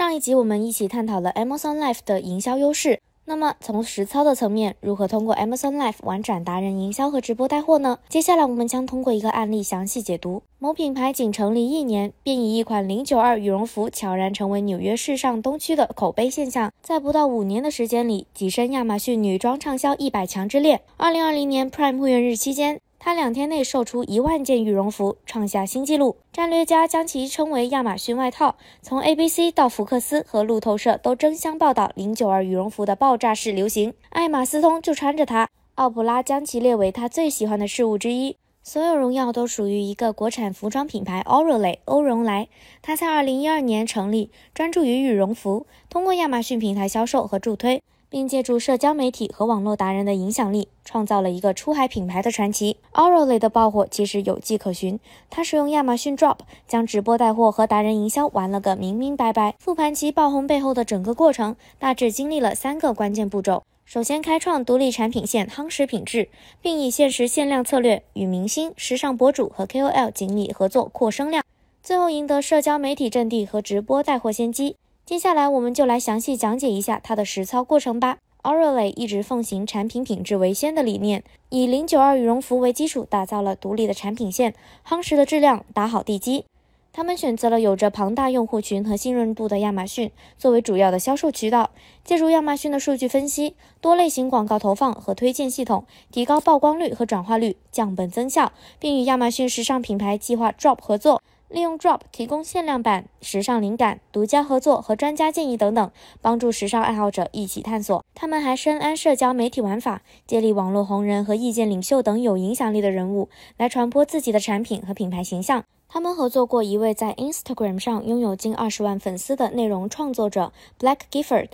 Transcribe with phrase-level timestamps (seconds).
[0.00, 3.02] 上一集我们一起探讨了 Amazon Life 的营销优势。
[3.26, 7.98] 那么从实操的层面，如何通过 Amazon Life 玩转达人营销和直播带货呢？
[8.08, 10.42] 接下来我们将通过一个案例详细解读。
[10.58, 20.80] 某品牌仅成立一年，便以一款零九二羽绒服悄然成为纽约市上东区的口碑现象，在不到五年的时间里，跻身亚马逊女装畅销一百强之列。
[20.96, 22.80] 二零二零年 Prime 会员日期间。
[23.02, 26.18] 他两天内售出一万件羽绒服，创下新纪录。
[26.34, 28.56] 战略家将其称为亚马逊外套。
[28.82, 33.94] 从 ABC 到福克斯和路透社都争相报道零九二羽绒服的爆炸式流行。
[34.10, 38.36] 爱马斯通就穿着它，奥普拉将其列为他最喜欢的事物之一。
[38.62, 42.48] 所有荣耀都属于一个国产服装品牌 Orolay 欧荣来。
[42.82, 47.82] 它在二零一二年成立，专注于羽绒服，通过亚马逊平台销售和助推。
[48.10, 52.76] 并借助社交媒体和网络达人的影响力，创造了一个出海品牌的传奇。
[52.92, 54.98] Orolay 的爆火其实有迹可循，
[55.30, 59.54] 他使用亚马逊 Drop 将直播带货和达人营销玩了个明明白白。
[59.60, 66.28] 复盘其爆红背后的整个过程，大致经历了三个关键步骤：首先，开创独立产品线，夯实品质，
[66.60, 71.44] 并以限时限量策略与明星、时尚博主和 KOL 紧密合作扩声量；
[71.80, 74.74] 最后，赢得社交媒体阵地和直播带货先机。
[75.10, 78.18] 接下来，我们就来详细讲解一下它的实操过程吧。
[78.44, 84.54] Orolay 一直奉行产品品质为先的理念，以零九二羽绒服为基础，打造了独立的产品线，
[84.86, 86.44] 夯实的质量，打好地基。
[86.92, 91.70] 他们选择了有着庞大用户群和信任度的亚马逊作为主要的销售渠道，
[92.04, 101.20] 借助亚马逊的数据分析、多类型广告投放和推荐系统，提高曝光率和转化率，降本增效，并与亚马逊时尚品牌计划 Drop 合作。
[101.50, 105.90] 利用 Drop 提供限量版、时尚灵感、独家合作和专家建议等等，
[106.22, 108.04] 帮助时尚爱好者一起探索。
[108.14, 115.64] 他们还深谙社交媒体玩法，借力网络红人和意见领袖等有影响力的人物，来传播自己的产品和品牌形象。
[115.92, 121.48] 他们合作过一位在 Instagram 上拥有近二十万粉丝的内容创作者 Black Gifford。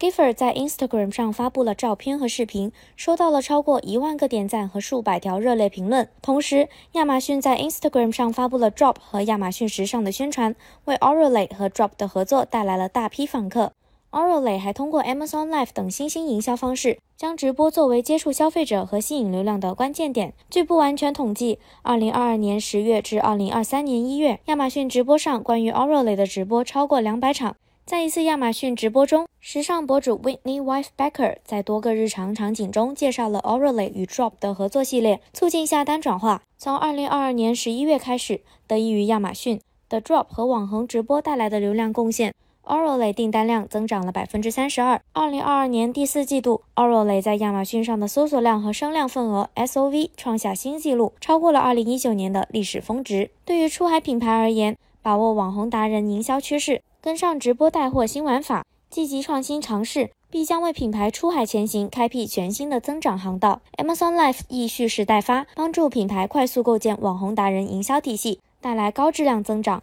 [0.00, 6.08] Gifford 在 Instagram 上发布了照片和视频，收到了超过一万个点赞和数百条热烈评论。
[6.22, 13.72] 同时，亚马逊在 Instagram 上发布了 Drop 和亚马逊时尚的宣传，为 Orolay 和 Drop 的合作带来了大批访客。
[14.12, 20.34] Orolay 还通过 Amazon Live 等新兴营销方式，将直播作为接触消费者和吸引流量的关键点。
[20.50, 27.56] 据不完全统计，2022年10月至2023年1月，亚马逊直播上关于 Orolay 的直播超过两百场。
[27.86, 36.42] 在一次亚马逊直播中，时尚博主 Whitney Wife Becker 在多个日常场景中介绍了 Orolay 与 Drop 的合作系列，促进下单转化。
[36.58, 39.58] 从2022年11月开始，得益于亚马逊
[39.88, 42.34] 的 Drop 和网红直播带来的流量贡献。
[42.64, 45.00] Oralay 订单量增长了百分之三十二。
[45.12, 53.30] 二零二二年第四季度，Oralay 在亚马逊上的搜索量和声量份额 （SOV） 创下新纪录，超过了二零一九年的历史峰值。
[53.44, 63.60] 对于出海品牌而言，把握网红达人营销趋势，跟上直播带货新玩法，积极创新尝试，必将为品牌出海前行开辟全新的增长航道。
[63.76, 69.80] Amazon Life 亦蓄势待发，帮助品牌快速构建网红达人营销体系，带来高质量增长。